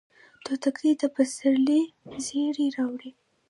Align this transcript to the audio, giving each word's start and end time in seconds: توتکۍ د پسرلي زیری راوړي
توتکۍ 0.43 0.91
د 1.01 1.03
پسرلي 1.15 1.81
زیری 2.25 2.67
راوړي 2.75 3.11